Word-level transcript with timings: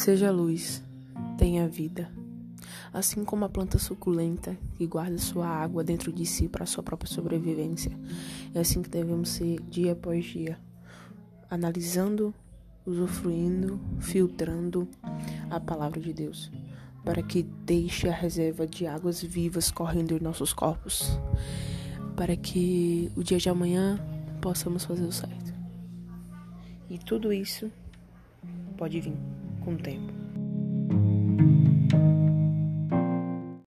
Seja 0.00 0.30
luz, 0.30 0.82
tenha 1.36 1.68
vida. 1.68 2.10
Assim 2.90 3.22
como 3.22 3.44
a 3.44 3.50
planta 3.50 3.78
suculenta 3.78 4.56
que 4.76 4.86
guarda 4.86 5.18
sua 5.18 5.46
água 5.46 5.84
dentro 5.84 6.10
de 6.10 6.24
si 6.24 6.48
para 6.48 6.64
sua 6.64 6.82
própria 6.82 7.12
sobrevivência, 7.12 7.92
é 8.54 8.60
assim 8.60 8.80
que 8.80 8.88
devemos 8.88 9.28
ser 9.28 9.60
dia 9.68 9.92
após 9.92 10.24
dia, 10.24 10.58
analisando, 11.50 12.32
usufruindo, 12.86 13.78
filtrando 13.98 14.88
a 15.50 15.60
palavra 15.60 16.00
de 16.00 16.14
Deus, 16.14 16.50
para 17.04 17.22
que 17.22 17.42
deixe 17.42 18.08
a 18.08 18.14
reserva 18.14 18.66
de 18.66 18.86
águas 18.86 19.22
vivas 19.22 19.70
correndo 19.70 20.16
em 20.16 20.20
nossos 20.20 20.54
corpos, 20.54 21.20
para 22.16 22.34
que 22.38 23.12
o 23.14 23.22
dia 23.22 23.36
de 23.36 23.50
amanhã 23.50 24.00
possamos 24.40 24.82
fazer 24.82 25.04
o 25.04 25.12
certo. 25.12 25.52
E 26.88 26.96
tudo 26.96 27.30
isso 27.30 27.70
pode 28.78 28.98
vir 28.98 29.39
o 29.74 29.78
tempo. 29.78 30.29